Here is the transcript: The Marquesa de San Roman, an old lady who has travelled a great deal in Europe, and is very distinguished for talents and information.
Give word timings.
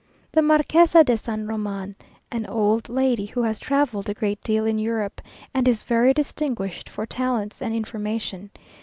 The 0.31 0.41
Marquesa 0.41 1.03
de 1.03 1.15
San 1.15 1.45
Roman, 1.45 1.95
an 2.31 2.47
old 2.47 2.89
lady 2.89 3.27
who 3.27 3.43
has 3.43 3.59
travelled 3.59 4.09
a 4.09 4.15
great 4.15 4.41
deal 4.41 4.65
in 4.65 4.79
Europe, 4.79 5.21
and 5.53 5.67
is 5.67 5.83
very 5.83 6.11
distinguished 6.11 6.89
for 6.89 7.05
talents 7.05 7.61
and 7.61 7.75
information. 7.75 8.49